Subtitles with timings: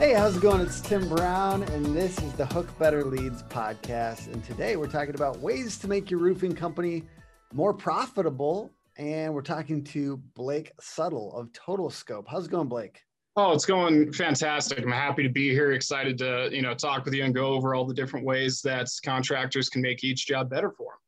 [0.00, 0.62] Hey, how's it going?
[0.62, 4.32] It's Tim Brown, and this is the Hook Better Leads podcast.
[4.32, 7.04] And today we're talking about ways to make your roofing company
[7.52, 8.72] more profitable.
[8.96, 12.26] And we're talking to Blake Suttle of Total Scope.
[12.30, 13.02] How's it going, Blake?
[13.36, 14.78] Oh, it's going fantastic.
[14.78, 15.72] I'm happy to be here.
[15.72, 18.88] Excited to you know talk with you and go over all the different ways that
[19.04, 20.98] contractors can make each job better for them.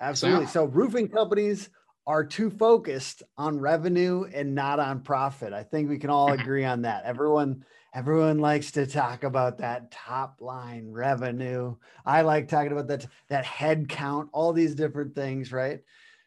[0.00, 0.46] Absolutely.
[0.46, 1.68] So, so roofing companies
[2.08, 5.52] are too focused on revenue and not on profit.
[5.52, 7.04] I think we can all agree on that.
[7.04, 7.64] Everyone
[7.94, 11.76] everyone likes to talk about that top line revenue.
[12.04, 15.80] I like talking about that that head count, all these different things, right?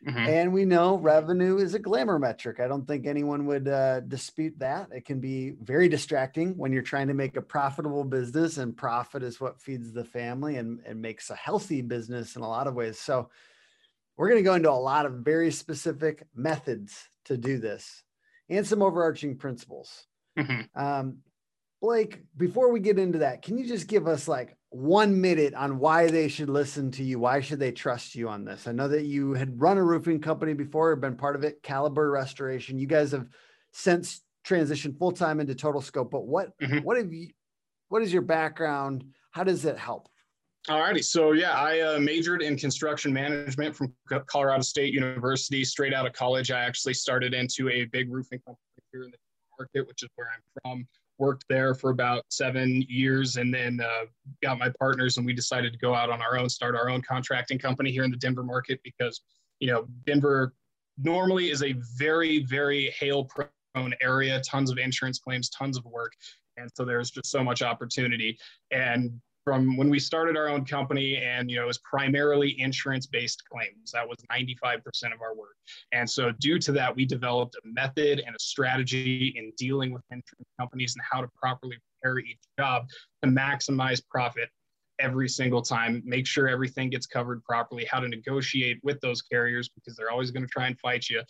[0.06, 0.18] Mm-hmm.
[0.18, 2.60] And we know revenue is a glamour metric.
[2.60, 4.90] I don't think anyone would uh, dispute that.
[4.92, 9.22] It can be very distracting when you're trying to make a profitable business, and profit
[9.22, 12.74] is what feeds the family and, and makes a healthy business in a lot of
[12.74, 12.98] ways.
[13.00, 13.30] So,
[14.18, 18.04] we're going to go into a lot of very specific methods to do this
[18.50, 20.06] and some overarching principles.
[20.38, 20.80] Mm-hmm.
[20.82, 21.18] Um,
[21.82, 25.80] Blake, before we get into that, can you just give us like one minute on
[25.80, 27.20] why they should listen to you?
[27.20, 28.68] Why should they trust you on this?
[28.68, 32.12] I know that you had run a roofing company before, been part of it, Caliber
[32.12, 32.78] Restoration.
[32.78, 33.28] You guys have
[33.74, 36.12] since transitioned full time into Total Scope.
[36.12, 36.80] But what mm-hmm.
[36.80, 37.30] what have you?
[37.90, 39.04] What is your background?
[39.32, 40.08] How does it help?
[40.70, 43.96] Alrighty, so yeah, I uh, majored in construction management from
[44.28, 45.64] Colorado State University.
[45.66, 49.18] Straight out of college, I actually started into a big roofing company here in the
[49.58, 50.88] market, which is where I'm from.
[51.18, 54.06] Worked there for about seven years, and then uh,
[54.44, 57.02] got my partners, and we decided to go out on our own, start our own
[57.02, 59.22] contracting company here in the Denver market because
[59.60, 60.54] you know Denver
[61.00, 66.14] normally is a very, very hail prone area, tons of insurance claims, tons of work,
[66.58, 68.38] and so there's just so much opportunity
[68.70, 73.08] and from when we started our own company and you know it was primarily insurance
[73.08, 73.92] based claims.
[73.92, 74.78] That was 95%
[75.14, 75.56] of our work.
[75.92, 80.04] And so due to that we developed a method and a strategy in dealing with
[80.12, 82.86] insurance companies and how to properly prepare each job
[83.24, 84.50] to maximize profit
[85.00, 89.70] every single time make sure everything gets covered properly how to negotiate with those carriers
[89.70, 91.22] because they're always going to try and fight you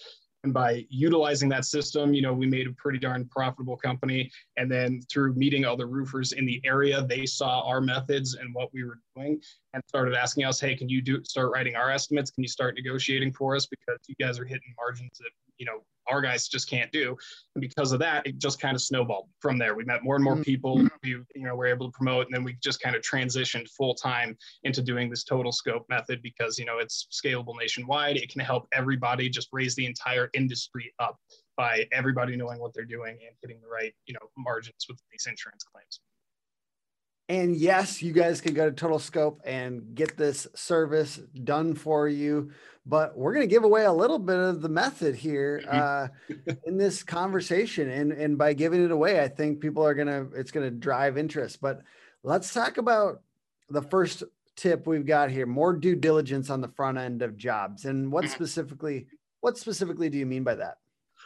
[0.43, 4.31] and by utilizing that system, you know, we made a pretty darn profitable company.
[4.57, 8.73] And then through meeting other roofers in the area, they saw our methods and what
[8.73, 9.39] we were doing
[9.73, 12.31] and started asking us, hey, can you do start writing our estimates?
[12.31, 13.67] Can you start negotiating for us?
[13.67, 15.29] Because you guys are hitting margins that,
[15.61, 17.15] you know, our guys just can't do.
[17.55, 19.75] And because of that, it just kind of snowballed from there.
[19.75, 20.41] We met more and more mm-hmm.
[20.41, 23.69] people we, you know, were able to promote, and then we just kind of transitioned
[23.69, 28.17] full time into doing this total scope method because, you know, it's scalable nationwide.
[28.17, 31.17] It can help everybody just raise the entire industry up
[31.55, 35.27] by everybody knowing what they're doing and hitting the right, you know, margins with these
[35.27, 35.99] insurance claims.
[37.29, 42.07] And yes, you guys can go to Total Scope and get this service done for
[42.07, 42.51] you.
[42.85, 46.07] But we're going to give away a little bit of the method here uh,
[46.65, 47.89] in this conversation.
[47.89, 50.75] And, and by giving it away, I think people are going to, it's going to
[50.75, 51.61] drive interest.
[51.61, 51.81] But
[52.23, 53.21] let's talk about
[53.69, 54.23] the first
[54.55, 57.85] tip we've got here more due diligence on the front end of jobs.
[57.85, 58.33] And what mm-hmm.
[58.33, 59.07] specifically,
[59.39, 60.77] what specifically do you mean by that?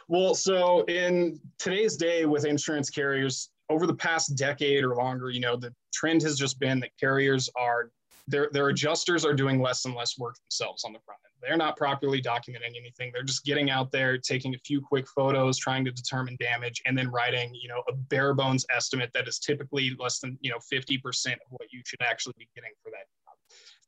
[0.08, 5.40] Well, so in today's day with insurance carriers, over the past decade or longer, you
[5.40, 7.90] know, the trend has just been that carriers are
[8.28, 11.34] their their adjusters are doing less and less work themselves on the front end.
[11.40, 13.10] They're not properly documenting anything.
[13.12, 16.98] They're just getting out there, taking a few quick photos, trying to determine damage, and
[16.98, 20.58] then writing, you know, a bare bones estimate that is typically less than, you know,
[20.72, 23.36] 50% of what you should actually be getting for that job.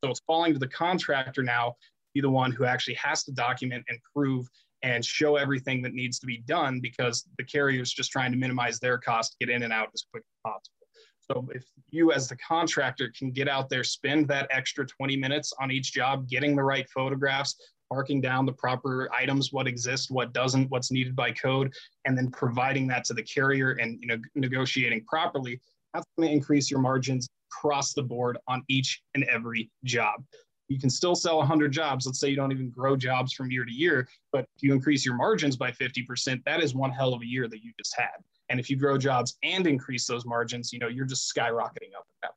[0.04, 1.76] So it's falling to the contractor now to
[2.14, 4.46] be the one who actually has to document and prove
[4.82, 8.38] and show everything that needs to be done because the carrier is just trying to
[8.38, 10.74] minimize their cost, get in and out as quick as possible.
[11.20, 15.52] So if you as the contractor can get out there, spend that extra 20 minutes
[15.60, 17.56] on each job, getting the right photographs,
[17.90, 21.72] marking down the proper items, what exists, what doesn't, what's needed by code,
[22.06, 25.60] and then providing that to the carrier and you know negotiating properly,
[25.92, 30.22] that's going to increase your margins across the board on each and every job
[30.68, 32.06] you can still sell 100 jobs.
[32.06, 35.04] Let's say you don't even grow jobs from year to year, but if you increase
[35.04, 38.22] your margins by 50%, that is one hell of a year that you just had.
[38.50, 42.06] And if you grow jobs and increase those margins, you know, you're just skyrocketing up
[42.08, 42.32] at that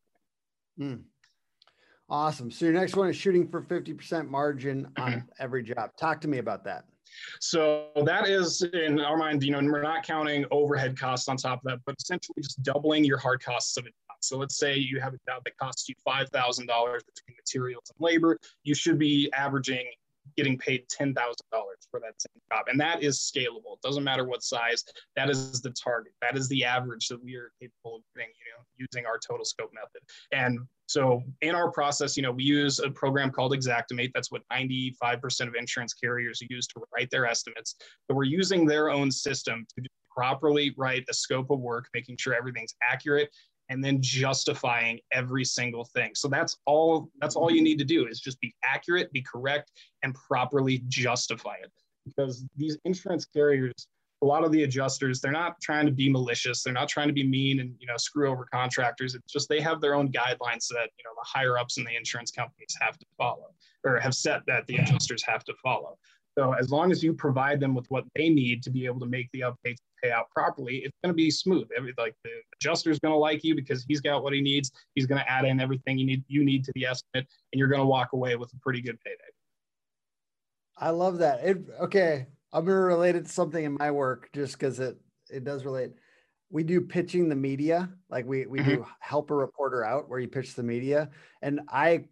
[0.78, 0.94] point.
[0.94, 1.04] Mm.
[2.10, 2.52] Awesome.
[2.52, 5.20] So your next one is shooting for 50% margin on mm-hmm.
[5.40, 5.92] every job.
[5.98, 6.84] Talk to me about that.
[7.40, 11.60] So that is in our mind, you know, we're not counting overhead costs on top
[11.60, 13.88] of that, but essentially just doubling your hard costs of.
[14.22, 18.38] So let's say you have a job that costs you $5,000 between materials and labor.
[18.64, 19.86] You should be averaging
[20.38, 21.14] getting paid $10,000
[21.90, 22.66] for that same job.
[22.68, 23.74] And that is scalable.
[23.74, 24.84] It doesn't matter what size,
[25.16, 26.14] that is the target.
[26.22, 29.46] That is the average that we are capable of getting, you know, using our total
[29.46, 30.02] scope method.
[30.32, 34.12] And so in our process, you know, we use a program called Xactimate.
[34.14, 37.76] That's what 95% of insurance carriers use to write their estimates.
[38.08, 42.34] But we're using their own system to properly write a scope of work, making sure
[42.34, 43.30] everything's accurate
[43.72, 46.12] and then justifying every single thing.
[46.14, 49.72] So that's all that's all you need to do is just be accurate, be correct
[50.04, 51.72] and properly justify it.
[52.06, 53.88] Because these insurance carriers
[54.24, 57.14] a lot of the adjusters they're not trying to be malicious they're not trying to
[57.14, 60.68] be mean and you know screw over contractors it's just they have their own guidelines
[60.68, 63.48] that you know the higher ups in the insurance companies have to follow
[63.84, 65.98] or have set that the adjusters have to follow
[66.38, 69.08] so as long as you provide them with what they need to be able to
[69.08, 71.68] make the updates pay out properly, it's going to be smooth.
[71.78, 74.72] Every like the adjuster's going to like you because he's got what he needs.
[74.96, 77.68] He's going to add in everything you need you need to the estimate, and you're
[77.68, 79.18] going to walk away with a pretty good payday.
[80.78, 81.44] I love that.
[81.44, 84.98] It, okay, I'm going to relate it to something in my work just because it
[85.30, 85.92] it does relate.
[86.50, 88.70] We do pitching the media, like we we mm-hmm.
[88.70, 91.10] do help a reporter out where you pitch the media,
[91.42, 92.06] and I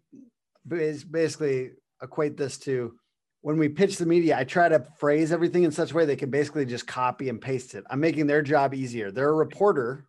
[0.70, 1.72] is basically
[2.02, 2.94] equate this to
[3.42, 6.16] when we pitch the media, I try to phrase everything in such a way they
[6.16, 7.84] can basically just copy and paste it.
[7.90, 9.10] I'm making their job easier.
[9.10, 10.04] They're a reporter,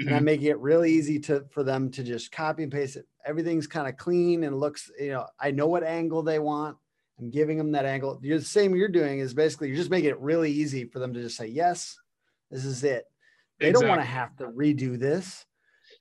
[0.00, 0.08] mm-hmm.
[0.08, 0.26] and I'm mm-hmm.
[0.26, 3.06] making it really easy to for them to just copy and paste it.
[3.26, 6.76] Everything's kind of clean and looks, you know, I know what angle they want.
[7.18, 8.18] I'm giving them that angle.
[8.22, 11.12] You're the same you're doing is basically you're just making it really easy for them
[11.14, 11.98] to just say, yes,
[12.50, 13.04] this is it.
[13.58, 13.88] They exactly.
[13.88, 15.44] don't want to have to redo this.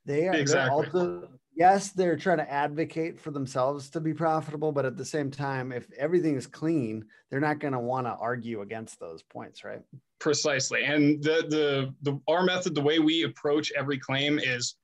[0.05, 0.71] They are exactly.
[0.71, 5.31] also yes, they're trying to advocate for themselves to be profitable, but at the same
[5.31, 9.63] time, if everything is clean, they're not going to want to argue against those points,
[9.63, 9.81] right?
[10.19, 10.83] Precisely.
[10.83, 14.75] And the, the the our method, the way we approach every claim is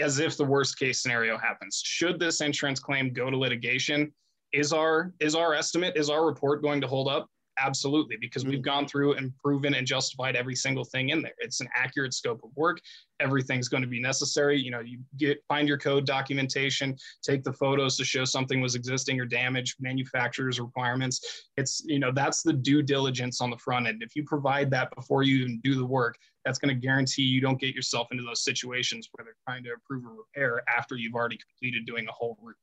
[0.00, 1.82] as if the worst case scenario happens.
[1.84, 4.12] Should this insurance claim go to litigation,
[4.52, 7.28] is our is our estimate, is our report going to hold up?
[7.60, 8.62] Absolutely, because we've mm-hmm.
[8.62, 11.34] gone through and proven and justified every single thing in there.
[11.38, 12.80] It's an accurate scope of work.
[13.20, 14.60] Everything's going to be necessary.
[14.60, 18.76] You know, you get find your code documentation, take the photos to show something was
[18.76, 21.48] existing or damaged, manufacturer's requirements.
[21.56, 24.02] It's you know that's the due diligence on the front end.
[24.02, 26.16] If you provide that before you even do the work,
[26.48, 29.70] that's going to guarantee you don't get yourself into those situations where they're trying to
[29.74, 32.56] approve a repair after you've already completed doing a whole roof.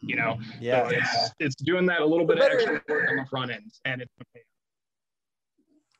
[0.00, 0.62] You know, mm-hmm.
[0.62, 3.52] yeah, so it's, it's doing that a little bit of extra work on the front
[3.52, 4.12] end, and it's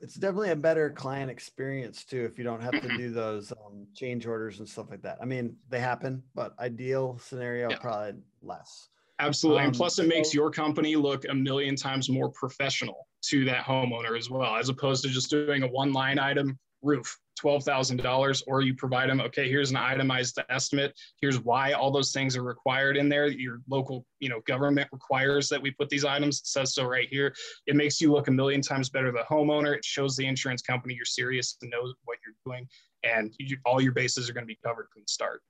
[0.00, 3.86] it's definitely a better client experience too if you don't have to do those um,
[3.94, 5.18] change orders and stuff like that.
[5.20, 7.78] I mean, they happen, but ideal scenario yeah.
[7.78, 8.88] probably less.
[9.20, 9.60] Absolutely.
[9.60, 13.44] Um, and plus, it so, makes your company look a million times more professional to
[13.44, 18.42] that homeowner as well, as opposed to just doing a one line item roof $12,000
[18.46, 20.98] or you provide them, okay, here's an itemized estimate.
[21.20, 23.28] Here's why all those things are required in there.
[23.28, 26.40] Your local, you know, government requires that we put these items.
[26.40, 27.34] It says so right here.
[27.66, 29.76] It makes you look a million times better the homeowner.
[29.76, 32.68] It shows the insurance company you're serious and knows what you're doing.
[33.04, 35.42] And you, all your bases are going to be covered from the start.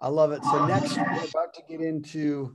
[0.00, 0.42] I love it.
[0.44, 2.54] So next we're about to get into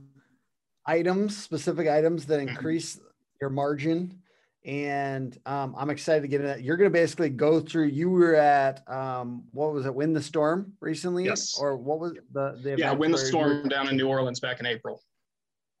[0.86, 2.98] items, specific items that increase
[3.40, 4.22] your margin
[4.66, 6.62] and um, I'm excited to get into that.
[6.62, 7.86] You're going to basically go through.
[7.86, 9.94] You were at um, what was it?
[9.94, 11.56] Win the Storm recently, yes.
[11.58, 12.92] Or what was the the yeah?
[12.92, 15.00] Win the Storm down in New Orleans back in April.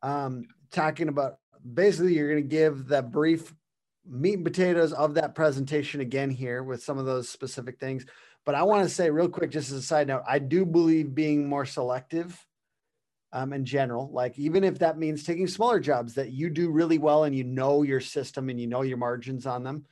[0.02, 1.38] Um, talking about
[1.74, 3.52] basically, you're going to give that brief
[4.08, 8.06] meat and potatoes of that presentation again here with some of those specific things.
[8.44, 11.12] But I want to say real quick, just as a side note, I do believe
[11.12, 12.45] being more selective
[13.32, 14.10] um, in general.
[14.12, 17.44] Like even if that means taking smaller jobs that you do really well and you
[17.44, 19.84] know your system and you know your margins on them,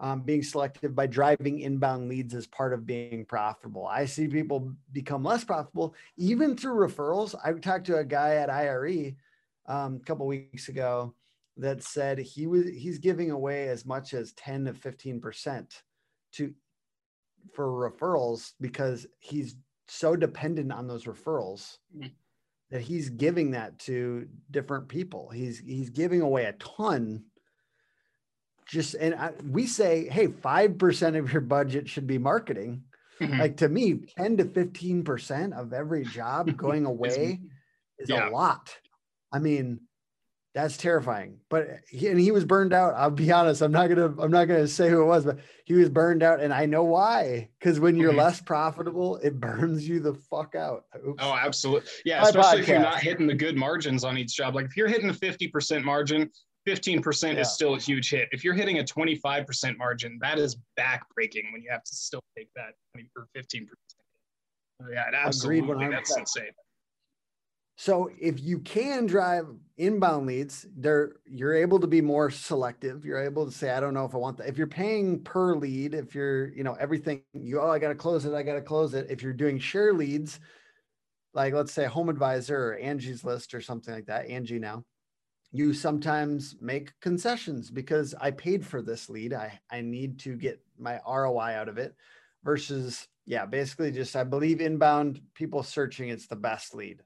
[0.00, 3.86] um, being selective by driving inbound leads as part of being profitable.
[3.86, 7.34] I see people become less profitable even through referrals.
[7.44, 9.14] I talked to a guy at IRE
[9.66, 11.14] um, a couple weeks ago
[11.58, 15.82] that said he was he's giving away as much as 10 to 15 percent
[16.32, 16.54] to
[17.54, 19.56] for referrals because he's
[19.86, 22.06] so dependent on those referrals mm-hmm
[22.72, 25.28] that he's giving that to different people.
[25.28, 27.24] He's he's giving away a ton.
[28.66, 32.84] Just and I, we say, hey, five percent of your budget should be marketing.
[33.20, 33.38] Mm-hmm.
[33.38, 37.40] Like to me, ten to fifteen percent of every job going away
[37.98, 38.30] is yeah.
[38.30, 38.74] a lot.
[39.30, 39.80] I mean,
[40.54, 41.38] that's terrifying.
[41.48, 42.94] But he, and he was burned out.
[42.94, 43.62] I'll be honest.
[43.62, 44.14] I'm not gonna.
[44.18, 46.84] I'm not gonna say who it was, but he was burned out, and I know
[46.84, 47.48] why.
[47.58, 48.18] Because when you're mm-hmm.
[48.18, 50.84] less profitable, it burns you the fuck out.
[51.06, 51.22] Oops.
[51.22, 51.88] Oh, absolutely.
[52.04, 52.62] Yeah, My especially podcast.
[52.62, 54.54] if you're not hitting the good margins on each job.
[54.54, 56.30] Like if you're hitting a 50% margin,
[56.66, 57.40] 15% yeah.
[57.40, 58.28] is still a huge hit.
[58.32, 62.48] If you're hitting a 25% margin, that is backbreaking when you have to still take
[62.56, 63.66] that 20 or 15%.
[64.82, 65.88] Oh, yeah, absolutely.
[65.88, 66.50] That's insane.
[67.76, 69.46] So if you can drive
[69.78, 73.04] inbound leads, there you're able to be more selective.
[73.04, 74.48] You're able to say, I don't know if I want that.
[74.48, 78.24] If you're paying per lead, if you're, you know, everything you oh, I gotta close
[78.24, 79.06] it, I gotta close it.
[79.10, 80.38] If you're doing share leads,
[81.34, 84.84] like let's say Home Advisor or Angie's List or something like that, Angi now,
[85.50, 89.32] you sometimes make concessions because I paid for this lead.
[89.32, 91.94] I, I need to get my ROI out of it
[92.44, 97.02] versus, yeah, basically just I believe inbound people searching, it's the best lead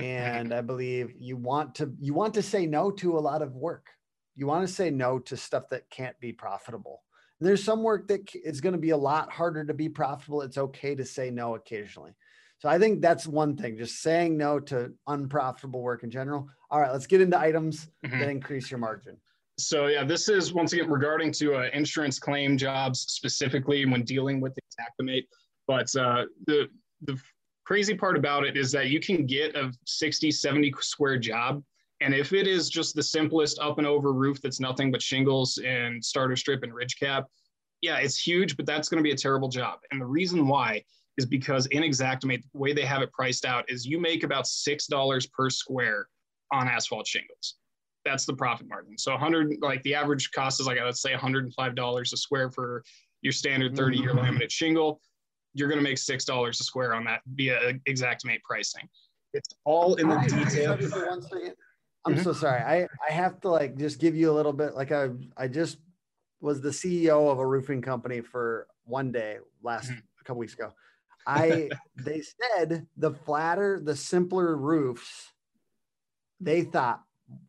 [0.00, 3.54] and i believe you want to you want to say no to a lot of
[3.54, 3.88] work.
[4.36, 7.02] You want to say no to stuff that can't be profitable.
[7.38, 10.42] And there's some work that is going to be a lot harder to be profitable.
[10.42, 12.12] It's okay to say no occasionally.
[12.58, 16.48] So i think that's one thing just saying no to unprofitable work in general.
[16.70, 18.18] All right let's get into items mm-hmm.
[18.18, 19.16] that increase your margin.
[19.58, 24.40] So yeah this is once again regarding to uh, insurance claim jobs specifically when dealing
[24.40, 25.24] with Xactimate
[25.70, 26.68] but uh, the
[27.02, 27.16] the
[27.70, 31.62] crazy part about it is that you can get a 60, 70 square job.
[32.00, 35.56] And if it is just the simplest up and over roof that's nothing but shingles
[35.64, 37.28] and starter strip and ridge cap,
[37.80, 39.78] yeah, it's huge, but that's going to be a terrible job.
[39.92, 40.82] And the reason why
[41.16, 44.46] is because in Xactimate, the way they have it priced out is you make about
[44.46, 46.08] $6 per square
[46.52, 47.54] on asphalt shingles.
[48.04, 48.98] That's the profit margin.
[48.98, 52.82] So 100, like the average cost is like, let's say $105 a square for
[53.22, 54.38] your standard 30 year mm-hmm.
[54.38, 55.00] laminate shingle
[55.54, 58.88] you're going to make six dollars a square on that via Xactimate pricing.
[59.32, 60.72] It's all in the detail.
[62.06, 62.22] I'm mm-hmm.
[62.22, 62.60] so sorry.
[62.60, 64.74] I I have to like just give you a little bit.
[64.74, 65.78] Like I I just
[66.40, 69.98] was the CEO of a roofing company for one day last mm-hmm.
[70.20, 70.72] a couple weeks ago.
[71.26, 75.32] I they said the flatter, the simpler roofs,
[76.40, 77.02] they thought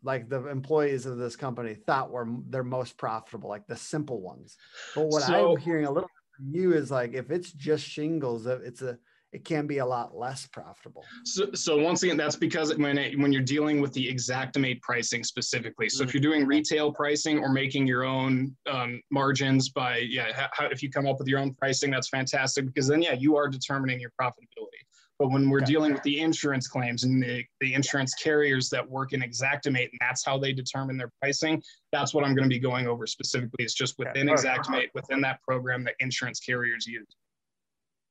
[0.03, 4.57] like the employees of this company thought were their most profitable, like the simple ones.
[4.95, 6.09] But what so, I'm hearing a little
[6.49, 8.97] you is like if it's just shingles, uh, it's a
[9.31, 11.05] it can be a lot less profitable.
[11.23, 15.23] So, so once again, that's because when it, when you're dealing with the Xactimate pricing
[15.23, 15.87] specifically.
[15.87, 16.09] So mm-hmm.
[16.09, 20.83] if you're doing retail pricing or making your own um, margins by yeah, how, if
[20.83, 24.01] you come up with your own pricing, that's fantastic because then yeah, you are determining
[24.01, 24.81] your profitability.
[25.21, 25.73] But when we're okay.
[25.73, 29.99] dealing with the insurance claims and the, the insurance carriers that work in Xactimate, and
[29.99, 31.61] that's how they determine their pricing,
[31.91, 33.63] that's what I'm going to be going over specifically.
[33.63, 34.41] It's just within okay.
[34.41, 37.05] Xactimate, within that program that insurance carriers use.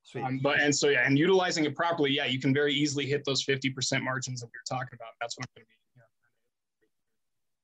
[0.05, 0.23] Sweet.
[0.23, 3.25] Um, but and so yeah, and utilizing it properly, yeah, you can very easily hit
[3.25, 5.09] those 50% margins that we are talking about.
[5.21, 5.99] That's what I'm going to be.
[5.99, 6.07] Know,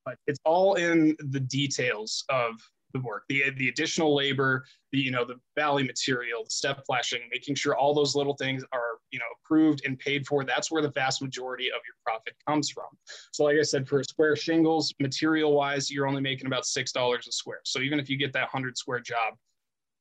[0.06, 2.54] but it's all in the details of
[2.96, 7.20] the work, the the additional labor, the you know the valley material, the step flashing,
[7.30, 10.44] making sure all those little things are you know approved and paid for.
[10.44, 12.86] That's where the vast majority of your profit comes from.
[13.32, 17.26] So like I said, for square shingles, material wise, you're only making about six dollars
[17.28, 17.60] a square.
[17.64, 19.34] So even if you get that hundred square job,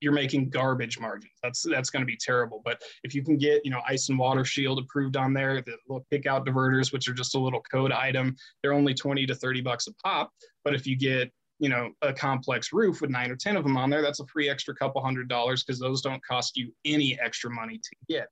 [0.02, 1.34] you're making garbage margins.
[1.42, 2.62] That's that's going to be terrible.
[2.64, 5.78] But if you can get you know ice and water shield approved on there, the
[5.88, 9.36] little kick out diverters, which are just a little code item, they're only 20 to
[9.36, 10.32] 30 bucks a pop.
[10.64, 13.78] But if you get you know a complex roof with nine or ten of them
[13.78, 17.18] on there that's a free extra couple hundred dollars because those don't cost you any
[17.20, 18.28] extra money to get.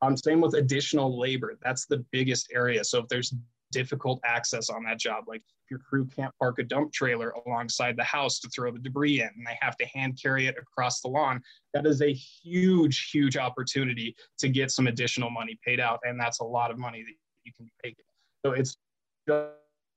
[0.00, 2.84] Um, same with additional labor that's the biggest area.
[2.84, 3.34] So if there's
[3.70, 8.04] difficult access on that job like your crew can't park a dump trailer alongside the
[8.04, 11.08] house to throw the debris in and they have to hand carry it across the
[11.08, 11.40] lawn
[11.74, 16.40] that is a huge huge opportunity to get some additional money paid out and that's
[16.40, 17.12] a lot of money that
[17.44, 17.96] you can take
[18.44, 18.78] so it's
[19.28, 19.48] just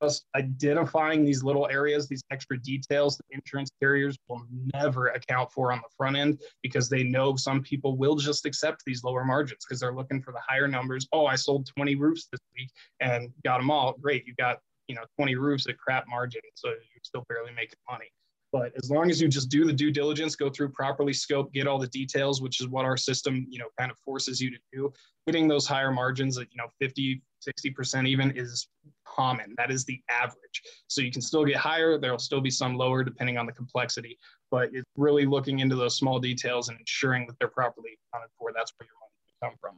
[0.02, 4.42] just identifying these little areas, these extra details that insurance carriers will
[4.74, 8.82] never account for on the front end because they know some people will just accept
[8.84, 11.06] these lower margins because they're looking for the higher numbers.
[11.12, 13.94] Oh, I sold 20 roofs this week and got them all.
[14.00, 14.26] Great.
[14.26, 16.42] You got, you know, 20 roofs at crap margin.
[16.54, 18.10] So you're still barely making money.
[18.52, 21.66] But as long as you just do the due diligence, go through properly scope, get
[21.66, 24.58] all the details, which is what our system, you know, kind of forces you to
[24.74, 24.92] do,
[25.24, 28.68] hitting those higher margins at, you know, 50, 60% even is
[29.14, 29.54] common.
[29.56, 30.62] That is the average.
[30.88, 31.98] So you can still get higher.
[31.98, 34.18] There'll still be some lower depending on the complexity,
[34.50, 38.52] but it's really looking into those small details and ensuring that they're properly accounted for.
[38.54, 39.72] That's where your money can come from.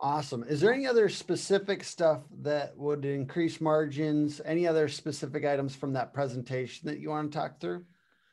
[0.00, 0.44] Awesome.
[0.44, 4.40] Is there any other specific stuff that would increase margins?
[4.44, 7.86] Any other specific items from that presentation that you want to talk through?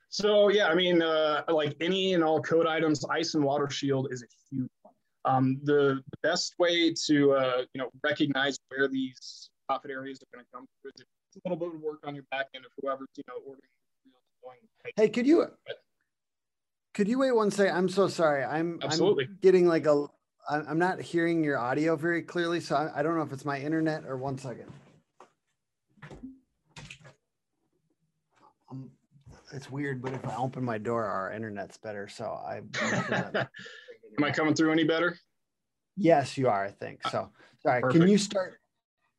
[0.10, 4.10] So yeah, I mean, uh, like any and all code items, ice and water shield
[4.12, 4.70] is a huge.
[5.24, 10.36] Um, the, the, best way to uh, you know recognize where these profit areas are
[10.36, 12.72] going to come through is a little bit of work on your back end of
[12.82, 13.62] whoever's you know ordering.
[14.96, 15.46] Hey, could you
[16.94, 17.76] could you wait one second?
[17.76, 18.44] I'm so sorry.
[18.44, 20.08] I'm absolutely I'm getting like a
[20.50, 23.60] I'm not hearing your audio very clearly, so I, I don't know if it's my
[23.60, 24.72] internet or one second.
[28.70, 28.90] Um,
[29.54, 32.08] it's weird, but if I open my door, our internet's better.
[32.08, 32.62] So I.
[34.18, 35.18] Am I coming through any better?
[35.98, 36.66] Yes, you are.
[36.66, 37.30] I think so.
[37.62, 37.82] Sorry.
[37.82, 38.02] Perfect.
[38.02, 38.60] Can you start?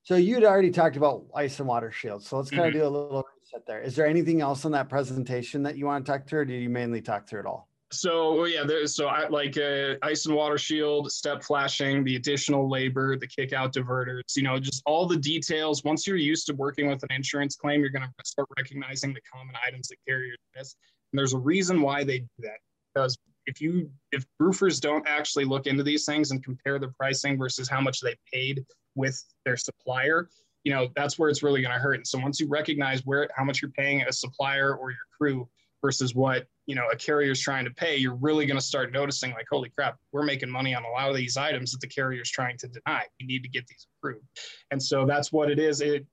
[0.05, 2.27] So you'd already talked about ice and water shields.
[2.27, 2.69] So let's kind mm-hmm.
[2.69, 3.81] of do a little reset there.
[3.81, 6.55] Is there anything else on that presentation that you want to talk through, or do
[6.55, 7.69] you mainly talk through it all?
[7.93, 12.69] So yeah, there's so I like uh, ice and water shield, step flashing, the additional
[12.69, 15.85] labor, the kick out diverters, you know, just all the details.
[15.85, 19.21] Once you're used to working with an insurance claim, you're going to start recognizing the
[19.31, 20.75] common items that carriers miss.
[21.13, 22.59] And there's a reason why they do that.
[22.95, 27.39] Because if you if roofers don't actually look into these things and compare the pricing
[27.39, 30.29] versus how much they paid with their supplier,
[30.65, 31.95] you know, that's where it's really going to hurt.
[31.95, 35.49] And so once you recognize where how much you're paying a supplier or your crew
[35.83, 39.33] versus what you know a carrier's trying to pay you're really going to start noticing
[39.33, 42.31] like holy crap we're making money on a lot of these items that the carrier's
[42.31, 43.05] trying to deny.
[43.21, 44.25] We need to get these approved.
[44.71, 45.81] And so that's what it is.
[45.81, 46.07] It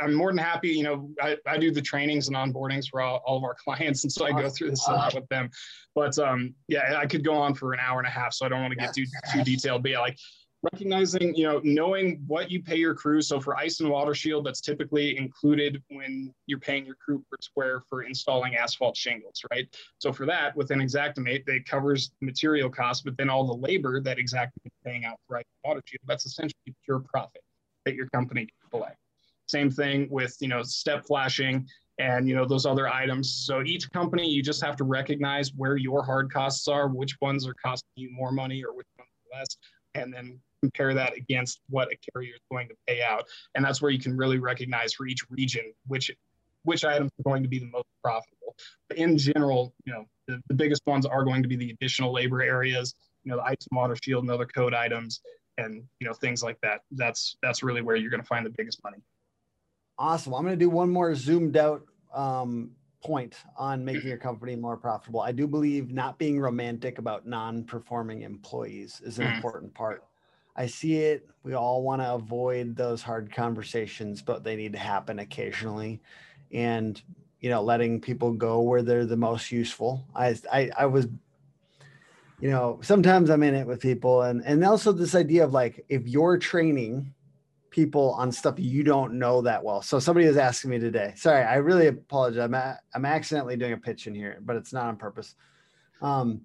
[0.00, 3.22] i'm more than happy you know i, I do the trainings and onboardings for all,
[3.26, 5.50] all of our clients and so i go through this a lot with them
[5.94, 8.48] but um yeah i could go on for an hour and a half so i
[8.48, 10.18] don't want to get too too detailed but yeah like
[10.72, 13.20] recognizing, you know, knowing what you pay your crew.
[13.20, 17.36] So for ice and water shield, that's typically included when you're paying your crew per
[17.40, 19.66] square for installing asphalt shingles, right?
[19.98, 24.00] So for that, with an Xactimate, it covers material costs, but then all the labor
[24.00, 27.42] that Xactimate is paying out for ice and water shield, that's essentially pure profit
[27.84, 28.96] that your company can collect.
[29.46, 31.66] Same thing with, you know, step flashing
[32.00, 35.76] and you know those other items so each company you just have to recognize where
[35.76, 39.46] your hard costs are which ones are costing you more money or which ones less
[39.94, 43.24] and then compare that against what a carrier is going to pay out.
[43.54, 46.10] And that's where you can really recognize for each region which
[46.62, 48.56] which items are going to be the most profitable.
[48.88, 52.10] But in general, you know, the, the biggest ones are going to be the additional
[52.10, 55.20] labor areas, you know, the ice and water shield and other code items
[55.58, 56.80] and you know things like that.
[56.92, 58.98] That's that's really where you're going to find the biggest money.
[59.98, 60.34] Awesome.
[60.34, 61.82] I'm going to do one more zoomed out
[62.12, 62.70] um,
[63.02, 65.20] point on making your company more profitable.
[65.20, 69.36] I do believe not being romantic about non-performing employees is an mm.
[69.36, 70.04] important part
[70.56, 71.28] I see it.
[71.42, 76.00] We all want to avoid those hard conversations, but they need to happen occasionally.
[76.52, 77.00] And
[77.40, 80.06] you know, letting people go where they're the most useful.
[80.14, 81.08] I I, I was
[82.40, 85.84] you know, sometimes I'm in it with people and and also this idea of like
[85.88, 87.12] if you're training
[87.74, 89.82] people on stuff you don't know that well.
[89.82, 91.12] So somebody was asking me today.
[91.16, 92.38] Sorry, I really apologize.
[92.44, 95.34] I'm, a, I'm accidentally doing a pitch in here, but it's not on purpose.
[96.00, 96.42] Um,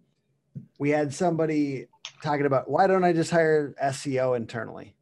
[0.80, 1.86] we had somebody
[2.24, 4.96] talking about why don't I just hire SEO internally,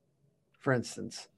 [0.60, 1.30] for instance.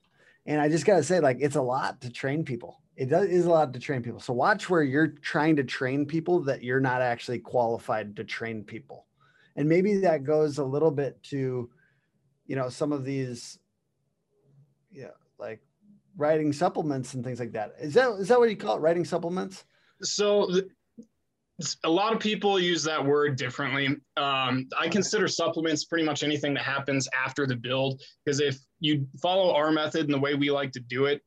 [0.47, 2.81] And I just got to say, like, it's a lot to train people.
[2.95, 4.19] It does is a lot to train people.
[4.19, 8.63] So watch where you're trying to train people that you're not actually qualified to train
[8.63, 9.05] people.
[9.55, 11.69] And maybe that goes a little bit to,
[12.47, 13.59] you know, some of these,
[14.91, 15.61] yeah, like
[16.17, 17.73] writing supplements and things like that.
[17.79, 18.79] Is that is that what you call it?
[18.79, 19.63] Writing supplements?
[20.01, 20.49] So
[21.83, 23.87] a lot of people use that word differently.
[24.17, 29.05] Um, I consider supplements pretty much anything that happens after the build because if you
[29.21, 31.21] follow our method and the way we like to do it,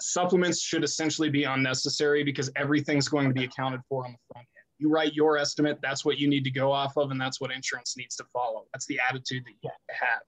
[0.00, 4.46] supplements should essentially be unnecessary because everything's going to be accounted for on the front
[4.56, 4.64] end.
[4.78, 7.50] You write your estimate, that's what you need to go off of, and that's what
[7.50, 8.64] insurance needs to follow.
[8.72, 10.20] That's the attitude that you have to have.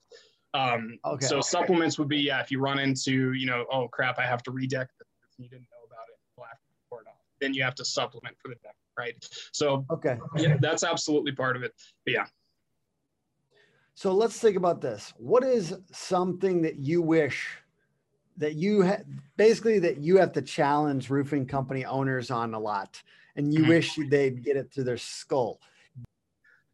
[0.53, 1.47] Um, okay, so okay.
[1.47, 4.51] supplements would be yeah, if you run into you know oh crap, I have to
[4.51, 7.15] redeck this, you didn't know about it, we'll have to report off.
[7.39, 9.15] Then you have to supplement for the deck right?
[9.51, 11.73] So okay, yeah, that's absolutely part of it.
[12.05, 12.25] But yeah.
[13.93, 15.13] So let's think about this.
[15.17, 17.47] What is something that you wish
[18.37, 19.03] that you ha-
[19.37, 23.01] basically that you have to challenge roofing company owners on a lot,
[23.35, 23.69] and you mm-hmm.
[23.69, 25.59] wish they'd get it to their skull?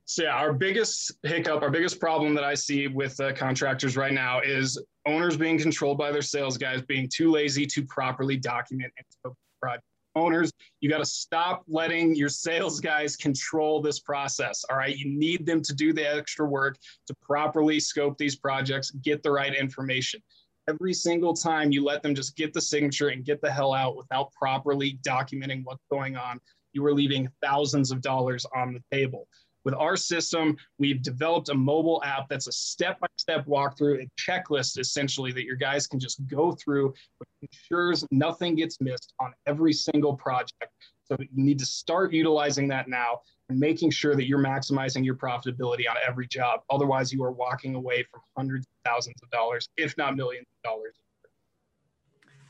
[0.09, 4.13] So yeah, our biggest hiccup, our biggest problem that I see with uh, contractors right
[4.13, 8.93] now is owners being controlled by their sales guys, being too lazy to properly document
[8.97, 9.83] and project
[10.15, 14.63] owners, you got to stop letting your sales guys control this process.
[14.69, 14.97] All right.
[14.97, 19.31] You need them to do the extra work to properly scope these projects, get the
[19.31, 20.21] right information.
[20.69, 23.95] Every single time you let them just get the signature and get the hell out
[23.95, 26.39] without properly documenting what's going on,
[26.73, 29.27] you are leaving thousands of dollars on the table.
[29.67, 34.07] With our system, we've developed a mobile app that's a step by step walkthrough, a
[34.17, 39.33] checklist essentially that your guys can just go through, which ensures nothing gets missed on
[39.45, 40.71] every single project.
[41.03, 45.15] So you need to start utilizing that now and making sure that you're maximizing your
[45.15, 46.61] profitability on every job.
[46.69, 50.71] Otherwise, you are walking away from hundreds of thousands of dollars, if not millions of
[50.71, 50.95] dollars.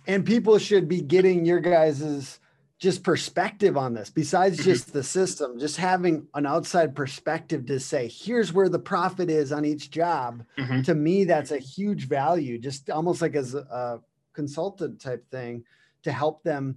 [0.05, 2.39] And people should be getting your guys's
[2.79, 4.69] just perspective on this besides mm-hmm.
[4.69, 9.51] just the system just having an outside perspective to say here's where the profit is
[9.51, 10.81] on each job mm-hmm.
[10.81, 13.99] to me that's a huge value just almost like as a
[14.33, 15.63] consultant type thing
[16.03, 16.75] to help them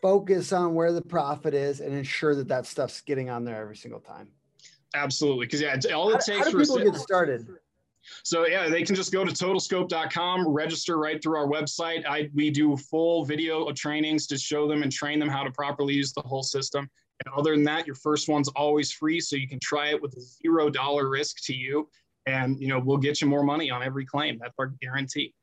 [0.00, 3.76] focus on where the profit is and ensure that that stuff's getting on there every
[3.76, 4.28] single time
[4.94, 7.46] absolutely because yeah all it takes how, how do people get started
[8.24, 12.06] So yeah, they can just go to totalscope.com, register right through our website.
[12.06, 15.94] I we do full video trainings to show them and train them how to properly
[15.94, 16.88] use the whole system.
[17.24, 20.14] And other than that, your first one's always free, so you can try it with
[20.16, 21.88] a zero dollar risk to you.
[22.26, 24.38] And you know, we'll get you more money on every claim.
[24.40, 25.34] That's our guarantee.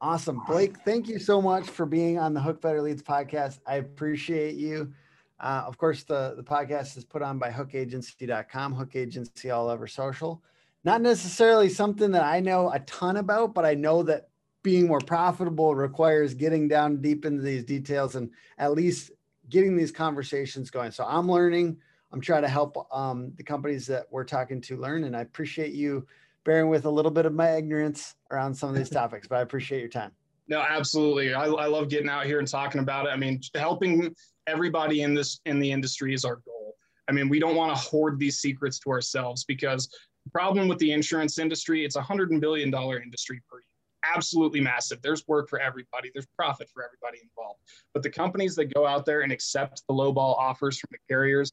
[0.00, 0.42] Awesome.
[0.46, 3.60] Blake, thank you so much for being on the Hook Better Leads podcast.
[3.66, 4.92] I appreciate you.
[5.40, 9.86] Uh, of course, the, the podcast is put on by hookagency.com, Hook Agency all over
[9.86, 10.42] social.
[10.86, 14.28] Not necessarily something that I know a ton about, but I know that
[14.62, 19.10] being more profitable requires getting down deep into these details and at least
[19.50, 20.92] getting these conversations going.
[20.92, 21.76] So I'm learning.
[22.12, 25.72] I'm trying to help um, the companies that we're talking to learn, and I appreciate
[25.72, 26.06] you
[26.44, 29.40] bearing with a little bit of my ignorance around some of these topics, but I
[29.40, 30.12] appreciate your time.
[30.46, 31.34] No, absolutely.
[31.34, 33.08] I, I love getting out here and talking about it.
[33.08, 34.14] I mean, helping
[34.46, 36.76] everybody in this in the industry is our goal.
[37.08, 39.88] I mean, we don't want to hoard these secrets to ourselves because
[40.30, 44.14] problem with the insurance industry, it's a hundred billion dollar industry per year.
[44.14, 45.02] Absolutely massive.
[45.02, 46.10] There's work for everybody.
[46.12, 47.60] There's profit for everybody involved.
[47.92, 51.52] But the companies that go out there and accept the lowball offers from the carriers,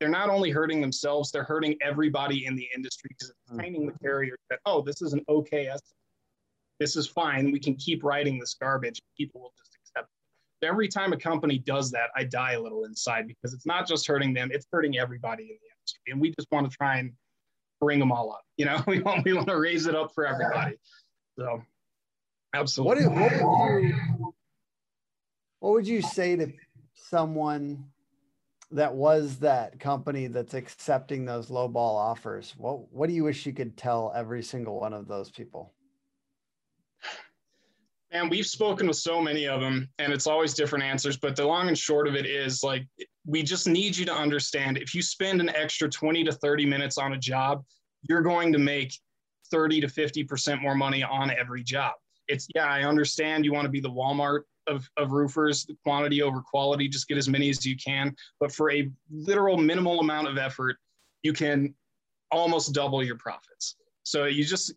[0.00, 3.58] they're not only hurting themselves, they're hurting everybody in the industry because it's mm.
[3.58, 5.96] training the carrier that, oh, this is an okay estimate.
[6.80, 7.52] This is fine.
[7.52, 9.00] We can keep writing this garbage.
[9.16, 10.08] People will just accept
[10.60, 10.66] it.
[10.66, 14.06] Every time a company does that, I die a little inside because it's not just
[14.06, 16.02] hurting them, it's hurting everybody in the industry.
[16.08, 17.12] And we just want to try and
[17.80, 18.42] bring them all up.
[18.56, 20.76] You know, we want, we want to raise it up for everybody.
[21.38, 21.62] So
[22.54, 23.06] absolutely.
[23.06, 24.34] What, what, would you,
[25.60, 26.52] what would you say to
[26.94, 27.84] someone
[28.70, 33.46] that was that company that's accepting those low ball offers what what do you wish
[33.46, 35.74] you could tell every single one of those people
[38.14, 41.44] and we've spoken with so many of them and it's always different answers but the
[41.44, 42.86] long and short of it is like
[43.26, 46.96] we just need you to understand if you spend an extra 20 to 30 minutes
[46.96, 47.64] on a job
[48.08, 48.98] you're going to make
[49.50, 51.92] 30 to 50% more money on every job
[52.28, 56.22] it's yeah i understand you want to be the walmart of, of roofers, the quantity
[56.22, 58.14] over quality, just get as many as you can.
[58.40, 60.76] But for a literal minimal amount of effort,
[61.22, 61.74] you can
[62.30, 63.76] almost double your profits.
[64.02, 64.72] So you just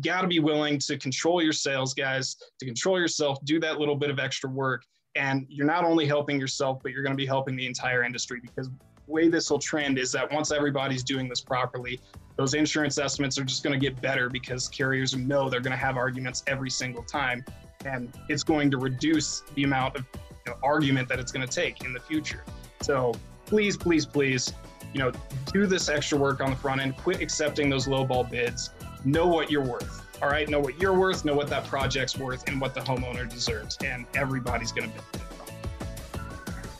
[0.00, 3.96] got to be willing to control your sales, guys, to control yourself, do that little
[3.96, 4.84] bit of extra work.
[5.14, 8.40] And you're not only helping yourself, but you're going to be helping the entire industry
[8.40, 12.00] because the way this will trend is that once everybody's doing this properly,
[12.36, 15.76] those insurance estimates are just going to get better because carriers know they're going to
[15.76, 17.44] have arguments every single time
[17.84, 20.06] and it's going to reduce the amount of
[20.46, 22.44] you know, argument that it's going to take in the future.
[22.80, 23.12] So
[23.46, 24.52] please, please, please,
[24.92, 25.12] you know,
[25.52, 26.96] do this extra work on the front end.
[26.96, 28.70] Quit accepting those lowball bids.
[29.04, 30.06] Know what you're worth.
[30.22, 31.24] All right, know what you're worth.
[31.24, 33.76] Know what that project's worth, and what the homeowner deserves.
[33.84, 35.22] And everybody's going to benefit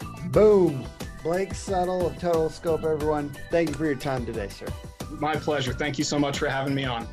[0.09, 0.29] from.
[0.31, 0.87] Boom.
[1.23, 3.37] Blake Settle of Total Scope, everyone.
[3.51, 4.67] Thank you for your time today, sir.
[5.11, 5.73] My pleasure.
[5.73, 7.07] Thank you so much for having me on.